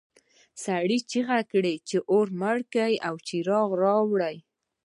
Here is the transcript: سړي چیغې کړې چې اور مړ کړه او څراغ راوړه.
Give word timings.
سړي 0.63 0.97
چیغې 1.11 1.41
کړې 1.51 1.73
چې 1.87 1.97
اور 2.11 2.27
مړ 2.39 2.57
کړه 2.73 2.87
او 3.07 3.15
څراغ 3.27 3.69
راوړه. 3.83 4.31